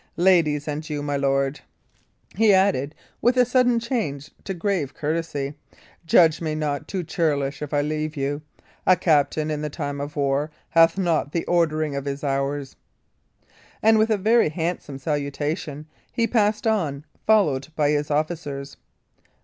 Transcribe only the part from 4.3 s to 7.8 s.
to grave courtesy, "judge me not too churlish if